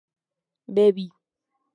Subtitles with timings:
[0.73, 1.05] bebí